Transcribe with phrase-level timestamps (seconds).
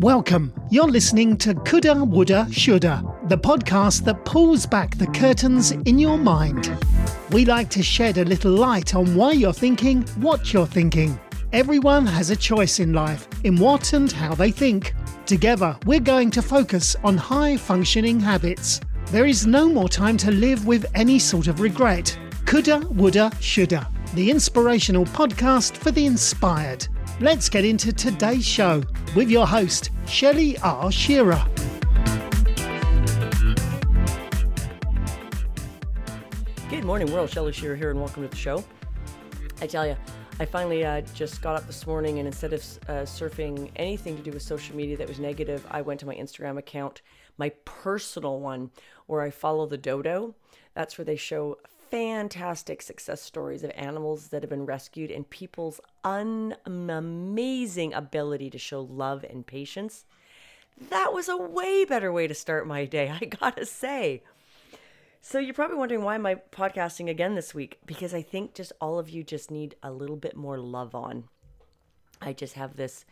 [0.00, 0.54] Welcome.
[0.70, 6.16] You're listening to Coulda, Woulda, Shoulda, the podcast that pulls back the curtains in your
[6.16, 6.72] mind.
[7.32, 11.20] We like to shed a little light on why you're thinking what you're thinking.
[11.52, 14.94] Everyone has a choice in life in what and how they think.
[15.26, 18.80] Together, we're going to focus on high functioning habits.
[19.08, 22.18] There is no more time to live with any sort of regret.
[22.46, 23.86] Coulda, woulda, shoulda.
[24.14, 26.88] The inspirational podcast for the inspired.
[27.20, 28.82] Let's get into today's show
[29.14, 30.92] with your host, Shelley R.
[30.92, 31.42] Shearer.
[36.68, 37.28] Good morning, world.
[37.28, 38.64] Shelley Shearer here, and welcome to the show.
[39.60, 39.96] I tell you,
[40.38, 44.22] I finally uh, just got up this morning, and instead of uh, surfing anything to
[44.22, 47.02] do with social media that was negative, I went to my Instagram account,
[47.36, 48.70] my personal one,
[49.06, 50.36] where I follow the dodo.
[50.74, 51.58] That's where they show
[51.90, 58.58] fantastic success stories of animals that have been rescued and people's un- amazing ability to
[58.58, 60.04] show love and patience.
[60.88, 64.22] That was a way better way to start my day, I gotta say.
[65.20, 67.78] So you're probably wondering why am I podcasting again this week?
[67.84, 71.24] Because I think just all of you just need a little bit more love on.
[72.22, 73.04] I just have this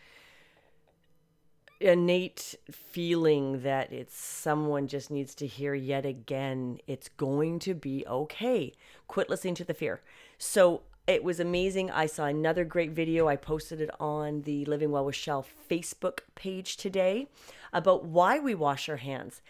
[1.80, 8.04] innate feeling that it's someone just needs to hear yet again it's going to be
[8.06, 8.72] okay.
[9.06, 10.00] Quit listening to the fear.
[10.38, 11.90] So it was amazing.
[11.90, 13.28] I saw another great video.
[13.28, 17.28] I posted it on the living well with shell facebook page today
[17.72, 19.40] about why we wash our hands.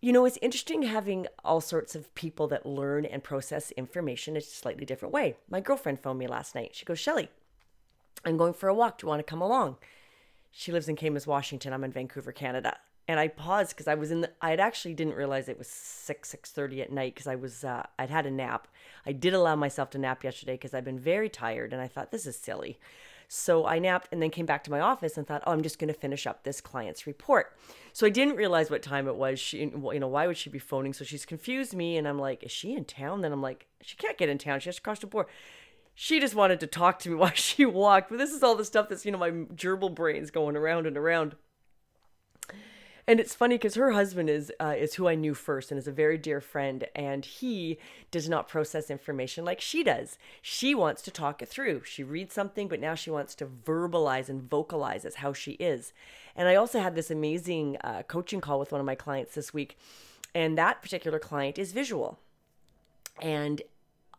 [0.00, 4.38] You know it's interesting having all sorts of people that learn and process information in
[4.38, 5.36] a slightly different way.
[5.48, 6.74] My girlfriend phoned me last night.
[6.74, 7.28] She goes Shelley
[8.24, 8.98] i'm going for a walk.
[8.98, 9.76] Do you want to come along
[10.56, 11.72] she lives in Camas, Washington.
[11.72, 12.76] I'm in Vancouver, Canada.
[13.08, 16.32] And I paused because I was in the, I actually didn't realize it was 6,
[16.32, 18.68] 6.30 at night because I was, uh, I'd had a nap.
[19.04, 22.12] I did allow myself to nap yesterday because I've been very tired and I thought
[22.12, 22.78] this is silly.
[23.26, 25.78] So I napped and then came back to my office and thought, oh, I'm just
[25.78, 27.56] going to finish up this client's report.
[27.92, 29.40] So I didn't realize what time it was.
[29.40, 30.92] She, you know, why would she be phoning?
[30.92, 33.22] So she's confused me, and I'm like, is she in town?
[33.22, 34.60] Then I'm like, she can't get in town.
[34.60, 35.28] She has to cross the border
[35.94, 38.10] she just wanted to talk to me while she walked.
[38.10, 40.96] But this is all the stuff that's, you know, my gerbil brain's going around and
[40.96, 41.36] around.
[43.06, 45.86] And it's funny because her husband is uh, is who I knew first and is
[45.86, 47.78] a very dear friend, and he
[48.10, 50.16] does not process information like she does.
[50.40, 51.82] She wants to talk it through.
[51.84, 55.92] She reads something, but now she wants to verbalize and vocalize as how she is.
[56.34, 59.52] And I also had this amazing uh, coaching call with one of my clients this
[59.52, 59.76] week,
[60.34, 62.18] and that particular client is visual.
[63.20, 63.60] And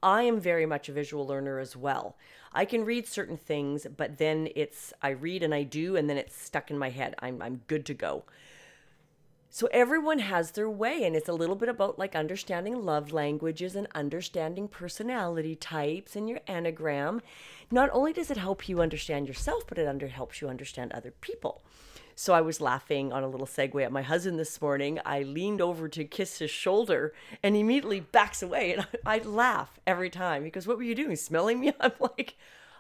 [0.06, 2.16] I am very much a visual learner as well.
[2.54, 6.16] I can read certain things, but then it's I read and I do, and then
[6.16, 7.16] it's stuck in my head.
[7.18, 8.24] I'm I'm good to go.
[9.50, 13.76] So everyone has their way, and it's a little bit about like understanding love languages
[13.76, 17.22] and understanding personality types and your Enneagram.
[17.72, 21.14] Not only does it help you understand yourself, but it under helps you understand other
[21.20, 21.64] people.
[22.18, 25.00] So I was laughing on a little segue at my husband this morning.
[25.06, 28.72] I leaned over to kiss his shoulder and he immediately backs away.
[28.72, 30.50] And I, I laugh every time.
[30.50, 31.18] Goes, What were you doing?
[31.18, 31.74] Smelling me?
[31.80, 32.38] I'm like,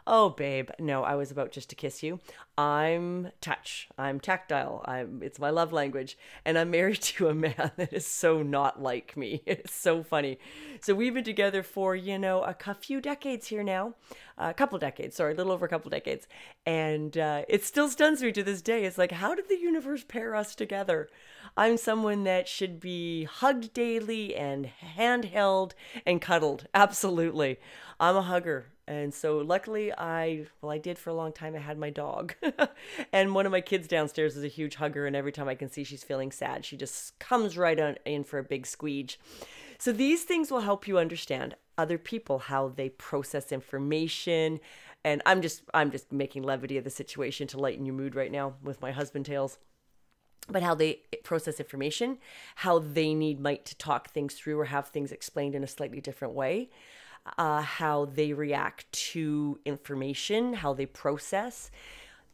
[0.07, 2.19] Oh, babe, no, I was about just to kiss you.
[2.59, 3.89] I'm touch.
[3.97, 4.83] I'm tactile.
[4.85, 6.15] I'm it's my love language.
[6.45, 9.41] And I'm married to a man that is so not like me.
[9.55, 10.37] It's so funny.
[10.81, 13.95] So we've been together for, you know, a few decades here now.
[14.37, 16.27] A couple decades, sorry, a little over a couple decades.
[16.65, 18.85] And uh, it still stuns me to this day.
[18.85, 21.09] It's like, how did the universe pair us together?
[21.57, 25.71] I'm someone that should be hugged daily and handheld
[26.05, 26.67] and cuddled.
[26.73, 27.59] Absolutely.
[27.99, 28.65] I'm a hugger.
[28.87, 32.35] And so luckily I well I did for a long time I had my dog.
[33.13, 35.71] and one of my kids downstairs is a huge hugger and every time I can
[35.71, 39.17] see she's feeling sad, she just comes right on in for a big squeege.
[39.79, 44.59] So these things will help you understand other people how they process information
[45.03, 48.31] and I'm just I'm just making levity of the situation to lighten your mood right
[48.31, 49.57] now with my husband tales
[50.47, 52.19] but how they process information,
[52.57, 55.99] how they need might to talk things through or have things explained in a slightly
[55.99, 56.69] different way
[57.37, 61.71] uh, how they react to information, how they process.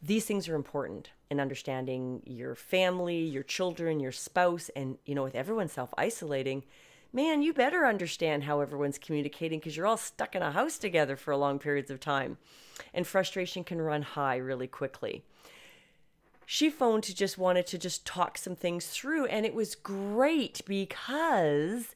[0.02, 5.22] These things are important in understanding your family, your children, your spouse, and you know,
[5.22, 6.64] with everyone self isolating,
[7.12, 11.16] man, you better understand how everyone's communicating because you're all stuck in a house together
[11.16, 12.38] for long periods of time.
[12.92, 15.22] And frustration can run high really quickly.
[16.44, 20.60] She phoned to just wanted to just talk some things through, and it was great
[20.66, 21.94] because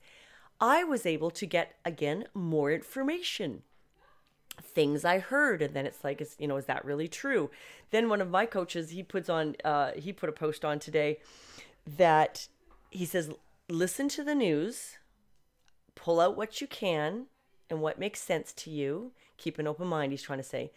[0.60, 3.62] I was able to get again more information
[4.62, 7.50] things I heard, and then it's like, is you know, is that really true?
[7.90, 11.18] Then one of my coaches, he puts on, uh, he put a post on today
[11.86, 12.48] that
[12.90, 13.30] he says,
[13.68, 14.98] listen to the news,
[15.94, 17.26] pull out what you can
[17.68, 20.12] and what makes sense to you, keep an open mind.
[20.12, 20.70] He's trying to say,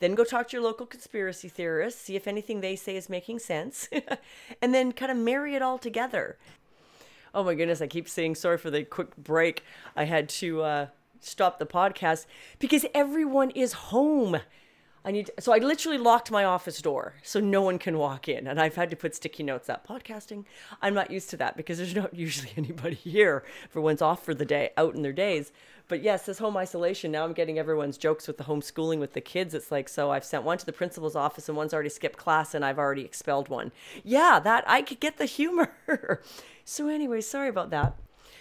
[0.00, 3.40] Then go talk to your local conspiracy theorists, see if anything they say is making
[3.40, 3.88] sense,
[4.62, 6.38] and then kind of marry it all together.
[7.36, 9.62] Oh my goodness, I keep saying sorry for the quick break.
[9.94, 10.86] I had to uh,
[11.20, 12.24] stop the podcast
[12.58, 14.38] because everyone is home.
[15.06, 18.48] I need so I literally locked my office door so no one can walk in
[18.48, 19.86] and I've had to put sticky notes up.
[19.86, 20.44] Podcasting,
[20.82, 24.34] I'm not used to that because there's not usually anybody here for one's off for
[24.34, 25.52] the day, out in their days.
[25.86, 29.20] But yes, this home isolation, now I'm getting everyone's jokes with the homeschooling with the
[29.20, 29.54] kids.
[29.54, 32.52] It's like, so I've sent one to the principal's office and one's already skipped class
[32.52, 33.70] and I've already expelled one.
[34.02, 35.70] Yeah, that I could get the humor.
[36.64, 37.96] so anyway, sorry about that.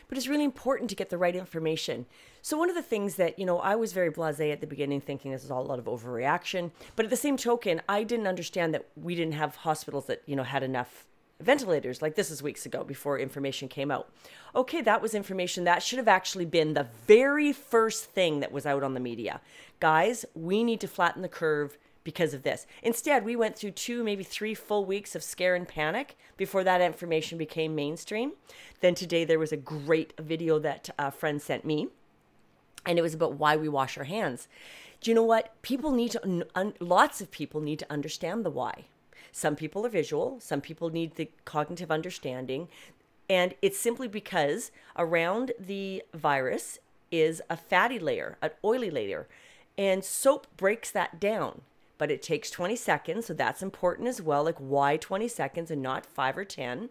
[0.08, 2.06] But it's really important to get the right information.
[2.42, 5.02] So one of the things that, you know, I was very blasé at the beginning
[5.02, 8.28] thinking this is all a lot of overreaction, but at the same token, I didn't
[8.28, 11.06] understand that we didn't have hospitals that, you know, had enough
[11.40, 14.10] ventilators like this is weeks ago before information came out.
[14.56, 18.66] Okay, that was information that should have actually been the very first thing that was
[18.66, 19.42] out on the media.
[19.80, 22.66] Guys, we need to flatten the curve because of this.
[22.81, 26.80] Instead, we went through two, maybe three full weeks of scare and panic before that
[26.80, 28.31] information became mainstream.
[28.80, 31.90] Then today, there was a great video that a friend sent me,
[32.86, 34.48] and it was about why we wash our hands.
[35.02, 35.62] Do you know what?
[35.62, 36.46] People need to,
[36.80, 38.86] lots of people need to understand the why.
[39.31, 42.69] Some people are visual, some people need the cognitive understanding.
[43.30, 46.80] And it's simply because around the virus
[47.12, 49.28] is a fatty layer, an oily layer,
[49.78, 51.62] and soap breaks that down.
[51.97, 54.44] But it takes 20 seconds, so that's important as well.
[54.44, 56.89] Like, why 20 seconds and not five or 10?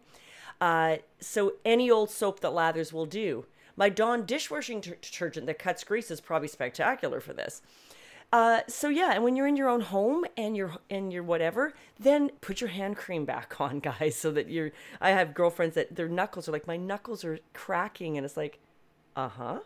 [0.60, 3.46] Uh, so, any old soap that lathers will do.
[3.76, 7.60] My Dawn dishwashing detergent that cuts grease is probably spectacular for this.
[8.32, 11.72] Uh, so yeah, and when you're in your own home and you're and you're whatever,
[12.00, 14.72] then put your hand cream back on, guys, so that you're.
[15.00, 18.58] I have girlfriends that their knuckles are like my knuckles are cracking, and it's like,
[19.14, 19.60] uh huh.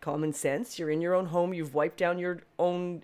[0.00, 0.78] Common sense.
[0.78, 1.52] You're in your own home.
[1.52, 3.02] You've wiped down your own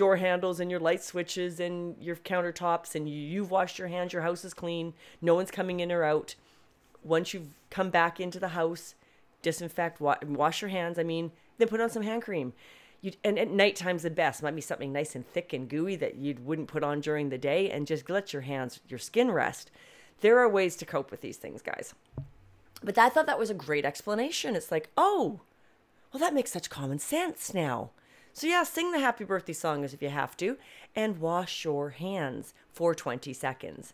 [0.00, 4.14] door handles and your light switches and your countertops, and you've washed your hands.
[4.14, 4.94] Your house is clean.
[5.20, 6.34] No one's coming in or out.
[7.04, 8.94] Once you've come back into the house,
[9.42, 10.98] disinfect, wash your hands.
[10.98, 12.54] I mean, then put on some hand cream
[13.02, 14.42] you and at night time's the best.
[14.42, 17.38] Might be something nice and thick and gooey that you wouldn't put on during the
[17.38, 19.70] day, and just let your hands, your skin rest.
[20.20, 21.94] There are ways to cope with these things, guys.
[22.82, 24.54] But I thought that was a great explanation.
[24.54, 25.40] It's like, oh,
[26.12, 27.90] well, that makes such common sense now.
[28.32, 30.56] So yeah, sing the happy birthday song as if you have to,
[30.94, 33.92] and wash your hands for 20 seconds.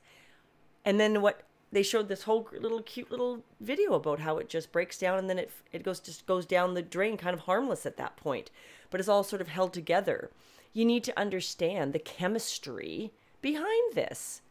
[0.85, 1.43] And then what
[1.73, 5.29] they showed this whole little cute little video about how it just breaks down and
[5.29, 8.51] then it it goes just goes down the drain, kind of harmless at that point
[8.91, 10.31] but it's all sort of held together.
[10.73, 14.43] You need to understand the chemistry behind this.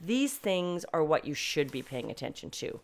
[0.00, 2.80] These things are what you should be paying attention to.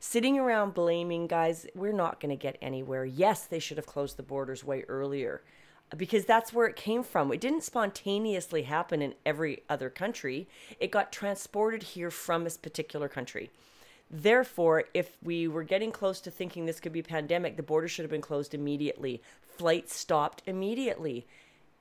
[0.00, 3.04] Sitting around blaming guys, we're not going to get anywhere.
[3.04, 5.42] Yes, they should have closed the borders way earlier
[5.96, 7.32] because that's where it came from.
[7.32, 10.48] It didn't spontaneously happen in every other country,
[10.78, 13.50] it got transported here from this particular country.
[14.10, 18.04] Therefore, if we were getting close to thinking this could be pandemic, the border should
[18.04, 19.20] have been closed immediately.
[19.56, 21.26] Flights stopped immediately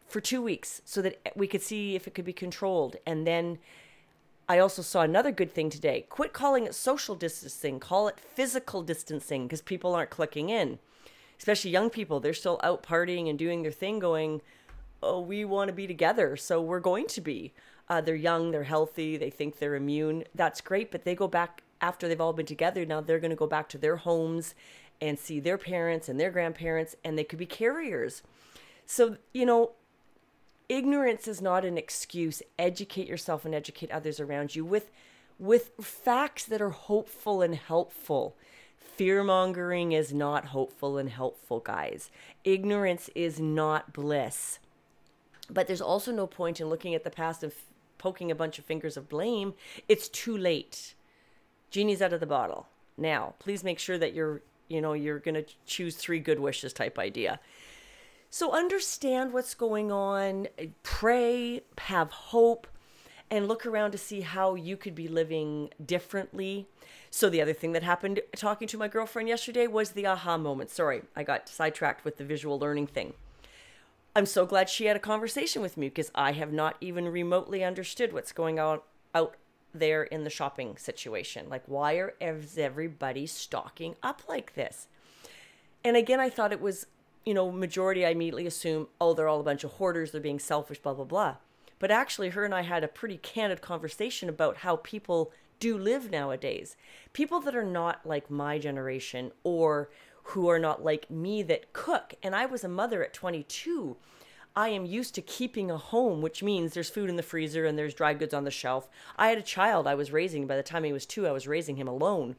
[0.07, 2.98] for 2 weeks so that we could see if it could be controlled.
[3.06, 3.59] And then
[4.50, 6.06] I also saw another good thing today.
[6.09, 10.80] Quit calling it social distancing, call it physical distancing because people aren't clicking in.
[11.38, 14.42] Especially young people, they're still out partying and doing their thing going,
[15.01, 17.54] "Oh, we want to be together, so we're going to be."
[17.89, 20.25] Uh, they're young, they're healthy, they think they're immune.
[20.36, 23.35] That's great, but they go back after they've all been together, now they're going to
[23.35, 24.56] go back to their homes
[25.00, 28.23] and see their parents and their grandparents, and they could be carriers.
[28.85, 29.71] So, you know,
[30.69, 32.42] ignorance is not an excuse.
[32.57, 34.92] Educate yourself and educate others around you with
[35.40, 38.35] with facts that are hopeful and helpful.
[38.97, 42.09] Fear mongering is not hopeful and helpful, guys.
[42.44, 44.57] Ignorance is not bliss.
[45.51, 47.61] But there's also no point in looking at the past and f-
[47.99, 49.54] poking a bunch of fingers of blame.
[49.87, 50.95] It's too late
[51.69, 52.68] genie's out of the bottle.
[52.97, 56.73] Now, please make sure that you're, you know, you're going to choose three good wishes
[56.73, 57.39] type idea.
[58.31, 60.47] So understand what's going on,
[60.81, 62.66] pray, have hope,
[63.30, 66.68] and look around to see how you could be living differently.
[67.10, 70.69] So the other thing that happened talking to my girlfriend yesterday was the aha moment.
[70.69, 73.14] Sorry, I got sidetracked with the visual learning thing.
[74.16, 77.64] I'm so glad she had a conversation with me because I have not even remotely
[77.64, 78.80] understood what's going on
[79.14, 79.36] out
[79.74, 81.50] there in the shopping situation.
[81.50, 84.88] Like, why are is everybody stocking up like this?
[85.84, 86.88] And again, I thought it was,
[87.26, 88.06] you know, majority.
[88.06, 90.12] I immediately assume, oh, they're all a bunch of hoarders.
[90.12, 91.36] They're being selfish, blah blah blah.
[91.80, 96.12] But actually, her and I had a pretty candid conversation about how people do live
[96.12, 96.76] nowadays.
[97.14, 99.90] People that are not like my generation or
[100.24, 102.14] who are not like me that cook.
[102.22, 103.96] And I was a mother at 22.
[104.56, 107.78] I am used to keeping a home, which means there's food in the freezer and
[107.78, 108.90] there's dry goods on the shelf.
[109.16, 110.48] I had a child I was raising.
[110.48, 112.36] By the time he was two, I was raising him alone.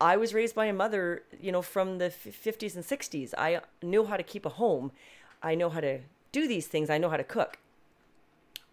[0.00, 3.34] I was raised by a mother, you know, from the 50s and 60s.
[3.38, 4.90] I knew how to keep a home.
[5.42, 6.00] I know how to
[6.32, 6.90] do these things.
[6.90, 7.58] I know how to cook.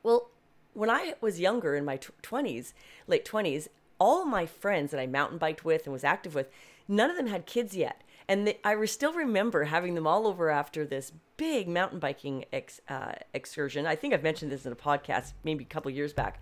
[0.03, 0.29] Well,
[0.73, 2.73] when I was younger in my 20s,
[3.07, 3.67] late 20s,
[3.99, 6.49] all my friends that I mountain biked with and was active with,
[6.87, 8.01] none of them had kids yet.
[8.27, 13.13] And I still remember having them all over after this big mountain biking ex, uh,
[13.33, 13.87] excursion.
[13.87, 16.39] I think I've mentioned this in a podcast maybe a couple years back.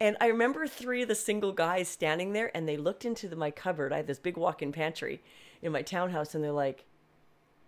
[0.00, 3.36] And I remember three of the single guys standing there and they looked into the,
[3.36, 3.92] my cupboard.
[3.92, 5.20] I had this big walk-in pantry
[5.60, 6.84] in my townhouse and they're like,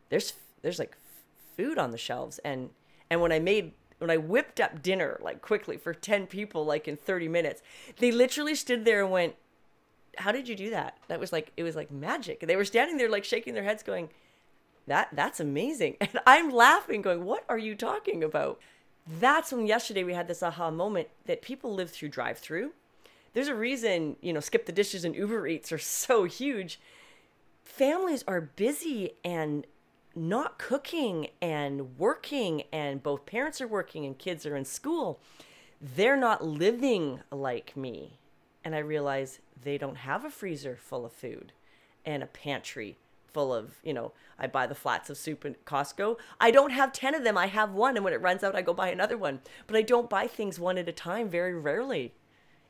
[0.08, 0.96] there's, there's like
[1.56, 2.38] food on the shelves.
[2.38, 2.70] And,
[3.10, 6.88] and when I made when I whipped up dinner like quickly for 10 people like
[6.88, 7.62] in 30 minutes,
[7.98, 9.34] they literally stood there and went,
[10.18, 12.40] "How did you do that?" That was like it was like magic.
[12.40, 14.08] They were standing there like shaking their heads going,
[14.86, 18.58] "That that's amazing." And I'm laughing going, "What are you talking about?"
[19.06, 22.72] That's when yesterday we had this aha moment that people live through drive-through.
[23.32, 26.80] There's a reason, you know, skip the dishes and Uber Eats are so huge.
[27.64, 29.66] Families are busy and
[30.20, 35.18] not cooking and working and both parents are working and kids are in school
[35.80, 38.18] they're not living like me.
[38.62, 41.52] And i realize they don't have a freezer full of food
[42.04, 42.98] and a pantry
[43.32, 46.18] full of you know i buy the flats of soup at costco.
[46.38, 47.38] I don't have 10 of them.
[47.38, 49.40] I have one and when it runs out i go buy another one.
[49.66, 52.12] But i don't buy things one at a time very rarely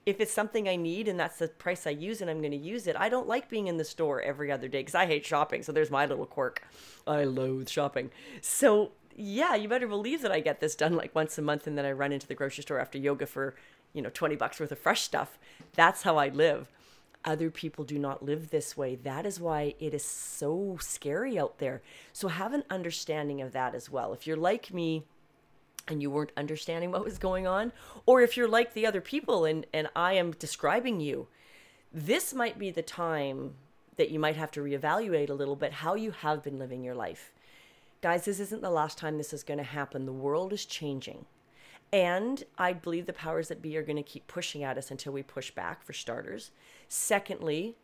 [0.06, 2.56] if it's something I need and that's the price I use and I'm going to
[2.56, 5.26] use it, I don't like being in the store every other day because I hate
[5.26, 5.62] shopping.
[5.62, 6.62] So there's my little quirk.
[7.06, 8.10] I loathe shopping.
[8.40, 11.76] So yeah, you better believe that I get this done like once a month and
[11.76, 13.54] then I run into the grocery store after yoga for,
[13.92, 15.38] you know, 20 bucks worth of fresh stuff.
[15.74, 16.70] That's how I live.
[17.22, 18.94] Other people do not live this way.
[18.96, 21.82] That is why it is so scary out there.
[22.14, 24.14] So have an understanding of that as well.
[24.14, 25.04] If you're like me,
[25.88, 27.72] and you weren't understanding what was going on,
[28.06, 31.28] or if you're like the other people and, and I am describing you,
[31.92, 33.54] this might be the time
[33.96, 36.94] that you might have to reevaluate a little bit how you have been living your
[36.94, 37.32] life.
[38.00, 40.06] Guys, this isn't the last time this is going to happen.
[40.06, 41.26] The world is changing.
[41.92, 45.12] And I believe the powers that be are going to keep pushing at us until
[45.12, 46.52] we push back, for starters.
[46.88, 47.76] Secondly,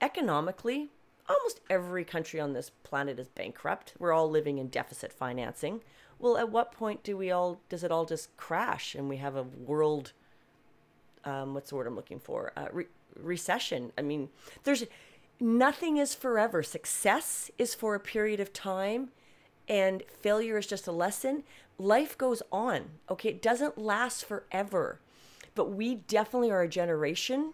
[0.00, 0.90] economically,
[1.28, 3.94] almost every country on this planet is bankrupt.
[3.98, 5.80] We're all living in deficit financing
[6.18, 9.36] well, at what point do we all does it all just crash and we have
[9.36, 10.12] a world?
[11.24, 12.52] Um, what's the word I'm looking for?
[12.56, 12.86] Uh, re-
[13.20, 13.92] recession.
[13.98, 14.28] I mean,
[14.64, 14.84] there's
[15.40, 16.62] nothing is forever.
[16.62, 19.10] Success is for a period of time,
[19.68, 21.42] and failure is just a lesson.
[21.78, 22.90] Life goes on.
[23.10, 25.00] Okay, it doesn't last forever,
[25.54, 27.52] but we definitely are a generation.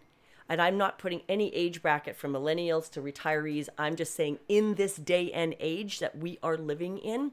[0.49, 3.69] And I'm not putting any age bracket from millennials to retirees.
[3.78, 7.33] I'm just saying, in this day and age that we are living in,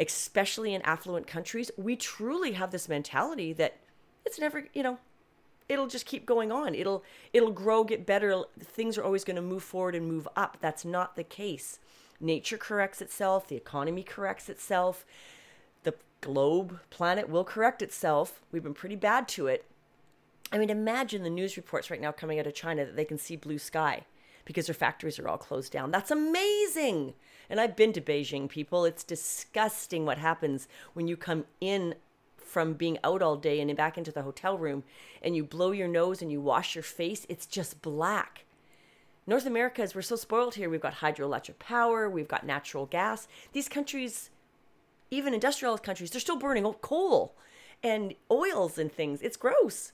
[0.00, 3.76] especially in affluent countries, we truly have this mentality that
[4.24, 4.98] it's never, you know,
[5.68, 6.74] it'll just keep going on.
[6.74, 8.42] It'll it'll grow, get better.
[8.58, 10.56] Things are always going to move forward and move up.
[10.60, 11.78] That's not the case.
[12.18, 15.04] Nature corrects itself, the economy corrects itself.
[15.84, 18.42] The globe, planet will correct itself.
[18.52, 19.64] We've been pretty bad to it.
[20.52, 23.18] I mean, imagine the news reports right now coming out of China that they can
[23.18, 24.04] see blue sky
[24.44, 25.90] because their factories are all closed down.
[25.90, 27.14] That's amazing.
[27.48, 28.84] And I've been to Beijing, people.
[28.84, 31.94] It's disgusting what happens when you come in
[32.36, 34.82] from being out all day and back into the hotel room
[35.22, 37.24] and you blow your nose and you wash your face.
[37.28, 38.44] It's just black.
[39.26, 40.68] North America is we're so spoiled here.
[40.68, 43.28] We've got hydroelectric power, we've got natural gas.
[43.52, 44.30] These countries,
[45.10, 47.34] even industrialized countries, they're still burning coal
[47.82, 49.22] and oils and things.
[49.22, 49.92] It's gross.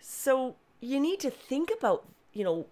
[0.00, 2.66] So you need to think about, you know,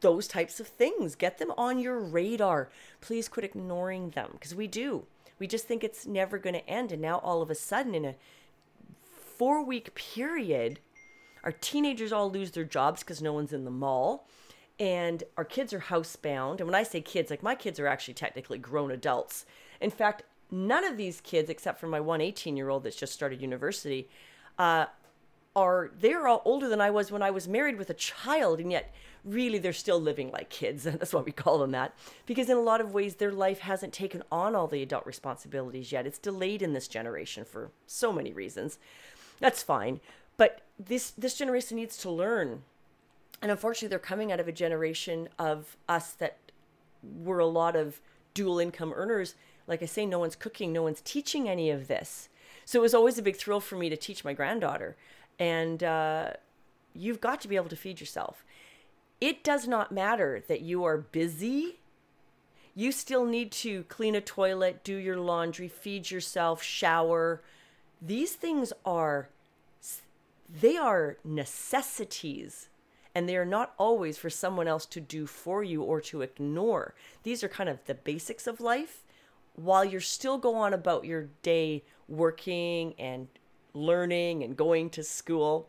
[0.00, 1.14] those types of things.
[1.14, 2.70] Get them on your radar.
[3.00, 5.04] Please quit ignoring them because we do.
[5.38, 6.92] We just think it's never going to end.
[6.92, 8.14] And now, all of a sudden, in a
[9.38, 10.80] four week period,
[11.44, 14.26] our teenagers all lose their jobs because no one's in the mall.
[14.80, 16.58] And our kids are housebound.
[16.58, 19.44] And when I say kids, like my kids are actually technically grown adults.
[19.80, 23.12] In fact, none of these kids, except for my one 18 year old that's just
[23.12, 24.08] started university,
[24.58, 24.86] uh,
[25.56, 28.70] are they're all older than I was when I was married with a child, and
[28.70, 28.94] yet
[29.24, 30.84] really they're still living like kids.
[30.84, 31.94] That's why we call them that.
[32.26, 35.92] Because in a lot of ways their life hasn't taken on all the adult responsibilities
[35.92, 36.06] yet.
[36.06, 38.78] It's delayed in this generation for so many reasons.
[39.40, 40.00] That's fine.
[40.36, 42.62] But this this generation needs to learn.
[43.40, 46.38] And unfortunately they're coming out of a generation of us that
[47.02, 48.00] were a lot of
[48.34, 49.34] dual income earners.
[49.66, 52.28] Like i say no one's cooking no one's teaching any of this.
[52.64, 54.96] So it was always a big thrill for me to teach my granddaughter.
[55.38, 56.32] And uh,
[56.94, 58.44] you've got to be able to feed yourself
[59.20, 61.78] it does not matter that you are busy.
[62.74, 67.42] You still need to clean a toilet, do your laundry, feed yourself, shower.
[68.00, 69.28] These things are
[70.48, 72.68] they are necessities
[73.14, 76.94] and they are not always for someone else to do for you or to ignore.
[77.22, 79.02] These are kind of the basics of life
[79.56, 83.26] while you're still going about your day working and
[83.74, 85.68] learning and going to school.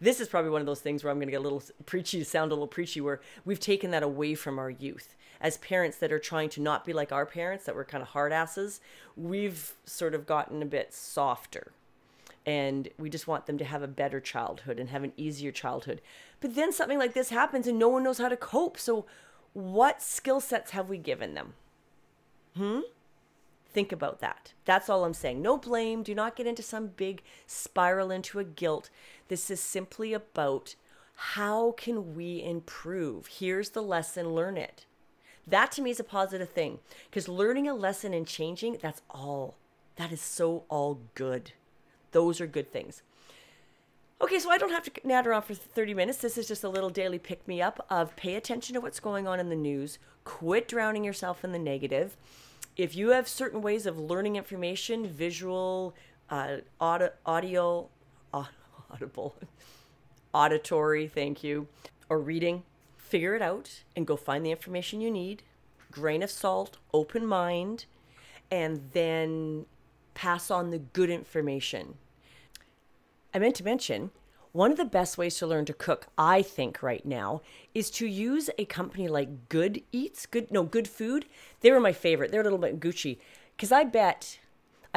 [0.00, 2.22] This is probably one of those things where I'm going to get a little preachy,
[2.24, 5.14] sound a little preachy, where we've taken that away from our youth.
[5.40, 8.08] As parents that are trying to not be like our parents, that were kind of
[8.08, 8.80] hard asses,
[9.16, 11.72] we've sort of gotten a bit softer
[12.48, 16.00] and we just want them to have a better childhood and have an easier childhood.
[16.40, 18.78] But then something like this happens and no one knows how to cope.
[18.78, 19.04] So,
[19.52, 21.52] what skill sets have we given them?
[22.56, 22.80] Hmm?
[23.70, 24.54] Think about that.
[24.64, 25.42] That's all I'm saying.
[25.42, 26.02] No blame.
[26.02, 28.88] Do not get into some big spiral into a guilt.
[29.28, 30.74] This is simply about
[31.14, 33.26] how can we improve?
[33.26, 34.86] Here's the lesson, learn it.
[35.46, 36.78] That to me is a positive thing
[37.10, 39.56] because learning a lesson and changing, that's all.
[39.96, 41.52] That is so all good.
[42.12, 43.02] Those are good things.
[44.20, 46.18] Okay, so I don't have to natter on for 30 minutes.
[46.18, 49.28] This is just a little daily pick me up of pay attention to what's going
[49.28, 52.16] on in the news, quit drowning yourself in the negative.
[52.76, 55.94] If you have certain ways of learning information, visual,
[56.30, 57.88] uh, audio, audio
[58.92, 59.36] audible,
[60.32, 61.68] auditory, thank you,
[62.08, 62.62] or reading,
[62.96, 65.42] figure it out and go find the information you need.
[65.90, 67.86] Grain of salt, open mind,
[68.50, 69.66] and then
[70.14, 71.94] pass on the good information.
[73.32, 74.10] I meant to mention,
[74.52, 77.42] one of the best ways to learn to cook, I think, right now,
[77.74, 80.26] is to use a company like Good Eats.
[80.26, 81.26] Good, no, Good Food.
[81.60, 82.32] They were my favorite.
[82.32, 83.18] They're a little bit Gucci,
[83.56, 84.38] because I bet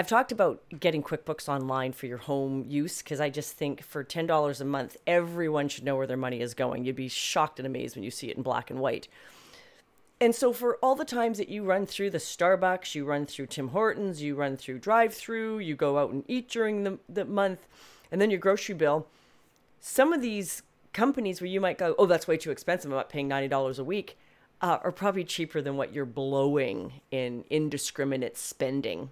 [0.01, 4.03] I've talked about getting QuickBooks online for your home use because I just think for
[4.03, 6.85] $10 a month, everyone should know where their money is going.
[6.85, 9.07] You'd be shocked and amazed when you see it in black and white.
[10.19, 13.45] And so for all the times that you run through the Starbucks, you run through
[13.45, 17.23] Tim Hortons, you run through drive through, you go out and eat during the, the
[17.23, 17.67] month,
[18.11, 19.05] and then your grocery bill,
[19.79, 23.09] some of these companies where you might go, oh, that's way too expensive, I'm not
[23.09, 24.17] paying $90 a week,
[24.61, 29.11] uh, are probably cheaper than what you're blowing in indiscriminate spending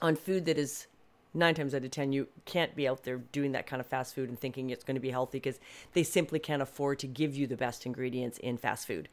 [0.00, 0.86] on food that is
[1.34, 4.14] nine times out of ten you can't be out there doing that kind of fast
[4.14, 5.60] food and thinking it's going to be healthy because
[5.92, 9.08] they simply can't afford to give you the best ingredients in fast food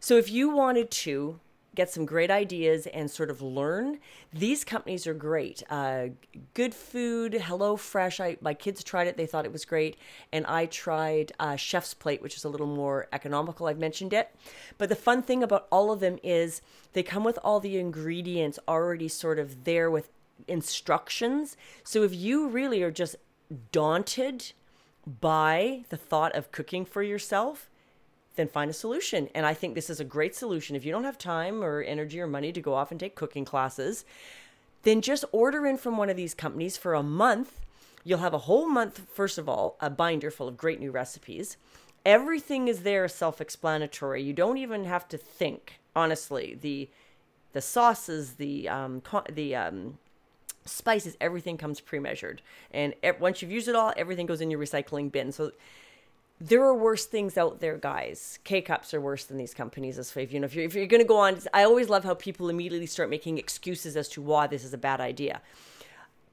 [0.00, 1.38] so if you wanted to
[1.74, 3.98] get some great ideas and sort of learn,
[4.32, 5.62] these companies are great.
[5.70, 6.08] Uh,
[6.54, 8.20] good food, Hello Fresh.
[8.20, 9.96] I, my kids tried it; they thought it was great,
[10.32, 13.66] and I tried uh, Chef's Plate, which is a little more economical.
[13.66, 14.34] I've mentioned it,
[14.78, 16.60] but the fun thing about all of them is
[16.92, 20.10] they come with all the ingredients already sort of there with
[20.48, 21.56] instructions.
[21.84, 23.16] So if you really are just
[23.70, 24.52] daunted
[25.20, 27.68] by the thought of cooking for yourself
[28.36, 29.28] then find a solution.
[29.34, 30.76] And I think this is a great solution.
[30.76, 33.44] If you don't have time or energy or money to go off and take cooking
[33.44, 34.04] classes,
[34.82, 37.60] then just order in from one of these companies for a month.
[38.04, 41.56] You'll have a whole month, first of all, a binder full of great new recipes.
[42.04, 44.22] Everything is there self explanatory.
[44.22, 46.58] You don't even have to think, honestly.
[46.60, 46.88] The
[47.52, 49.98] the sauces, the um, the um,
[50.64, 52.42] spices, everything comes pre measured.
[52.70, 55.32] And once you've used it all, everything goes in your recycling bin.
[55.32, 55.52] So
[56.40, 58.38] there are worse things out there, guys.
[58.44, 59.98] K cups are worse than these companies.
[59.98, 62.14] As you know, if you're if you're going to go on, I always love how
[62.14, 65.40] people immediately start making excuses as to why this is a bad idea.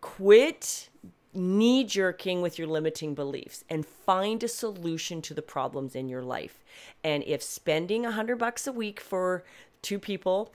[0.02, 0.90] Quit
[1.32, 6.24] knee jerking with your limiting beliefs and find a solution to the problems in your
[6.24, 6.64] life.
[7.04, 9.44] And if spending a hundred bucks a week for
[9.84, 10.52] two people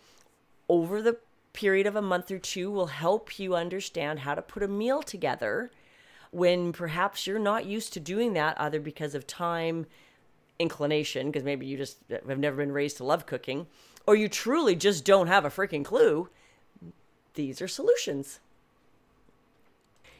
[0.69, 1.19] over the
[1.55, 5.03] period of a month or two will help you understand how to put a meal
[5.03, 5.71] together
[6.31, 9.87] when perhaps you're not used to doing that either because of time
[10.59, 13.67] inclination because maybe you just have never been raised to love cooking
[14.07, 16.29] or you truly just don't have a freaking clue
[17.35, 18.40] these are solutions.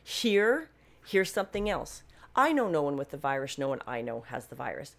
[0.03, 0.69] Here
[1.07, 2.03] here's something else.
[2.35, 4.95] I know no one with the virus no one i know has the virus.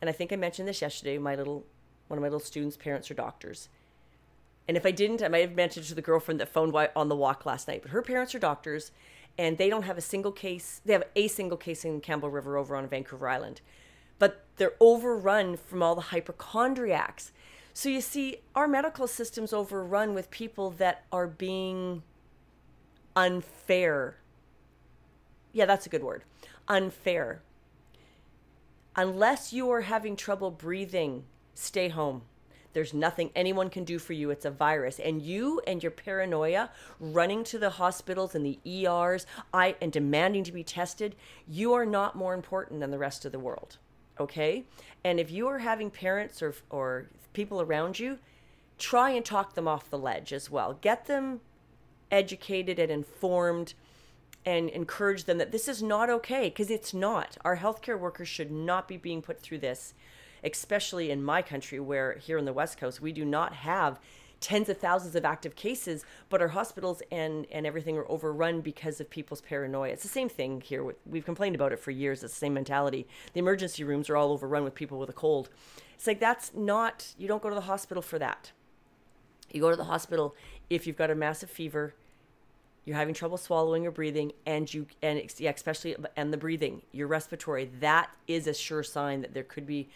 [0.00, 1.64] And i think i mentioned this yesterday my little
[2.08, 3.68] one of my little students parents are doctors
[4.66, 7.16] and if i didn't i might have mentioned to the girlfriend that phoned on the
[7.16, 8.90] walk last night but her parents are doctors
[9.36, 10.80] and they don't have a single case.
[10.84, 13.60] They have a single case in Campbell River over on Vancouver Island,
[14.18, 17.32] but they're overrun from all the hypochondriacs.
[17.72, 22.02] So you see, our medical system's overrun with people that are being
[23.16, 24.18] unfair.
[25.52, 26.22] Yeah, that's a good word.
[26.68, 27.42] Unfair.
[28.96, 31.24] Unless you are having trouble breathing,
[31.54, 32.22] stay home.
[32.74, 34.30] There's nothing anyone can do for you.
[34.30, 35.00] It's a virus.
[35.00, 40.44] And you and your paranoia running to the hospitals and the ERs I, and demanding
[40.44, 41.16] to be tested,
[41.48, 43.78] you are not more important than the rest of the world.
[44.20, 44.64] Okay?
[45.02, 48.18] And if you are having parents or, or people around you
[48.78, 50.78] try and talk them off the ledge as well.
[50.80, 51.40] Get them
[52.10, 53.74] educated and informed
[54.46, 57.36] and encourage them that this is not okay because it's not.
[57.44, 59.94] Our healthcare workers should not be being put through this,
[60.44, 63.98] especially in my country where here in the West Coast we do not have
[64.40, 69.00] tens of thousands of active cases, but our hospitals and, and everything are overrun because
[69.00, 69.88] of people's paranoia.
[69.88, 70.94] It's the same thing here.
[71.06, 72.22] We've complained about it for years.
[72.22, 73.06] It's the same mentality.
[73.32, 75.48] The emergency rooms are all overrun with people with a cold.
[75.94, 78.52] It's like that's not, you don't go to the hospital for that.
[79.50, 80.34] You go to the hospital
[80.68, 81.94] if you've got a massive fever,
[82.84, 87.06] you're having trouble swallowing or breathing, and you and yeah, especially and the breathing, your
[87.06, 87.70] respiratory.
[87.80, 89.88] That is a sure sign that there could be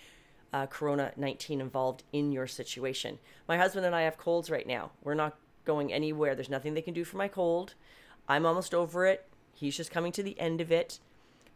[0.52, 3.18] uh, Corona 19 involved in your situation.
[3.46, 4.90] My husband and I have colds right now.
[5.02, 6.34] We're not going anywhere.
[6.34, 7.74] There's nothing they can do for my cold.
[8.28, 9.26] I'm almost over it.
[9.54, 11.00] He's just coming to the end of it.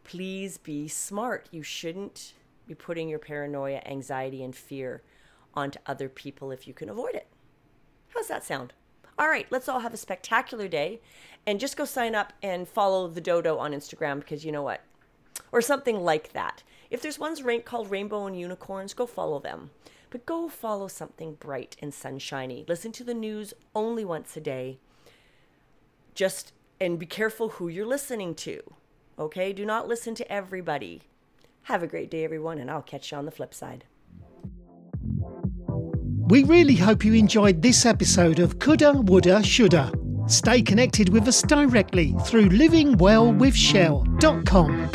[0.04, 1.48] Please be smart.
[1.50, 2.34] You shouldn't
[2.66, 5.02] be putting your paranoia, anxiety, and fear
[5.54, 7.26] onto other people if you can avoid it.
[8.08, 8.72] How's that sound?
[9.18, 11.00] All right, let's all have a spectacular day
[11.46, 14.82] and just go sign up and follow the dodo on Instagram because you know what?
[15.50, 16.62] Or something like that.
[16.92, 19.70] If there's ones rank called Rainbow and Unicorns, go follow them.
[20.10, 22.66] But go follow something bright and sunshiny.
[22.68, 24.76] Listen to the news only once a day.
[26.14, 28.60] Just and be careful who you're listening to.
[29.18, 29.54] Okay?
[29.54, 31.00] Do not listen to everybody.
[31.62, 33.84] Have a great day, everyone, and I'll catch you on the flip side.
[36.28, 39.90] We really hope you enjoyed this episode of Coulda, Woulda, Shoulda.
[40.26, 44.90] Stay connected with us directly through livingwellwithshell.com.